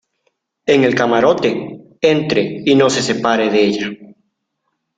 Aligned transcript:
en 0.65 0.83
el 0.83 0.95
camarote. 0.95 1.79
entre 2.01 2.63
y 2.65 2.73
no 2.73 2.89
se 2.89 3.03
separe 3.03 3.51
de 3.51 3.61
ella. 3.63 3.91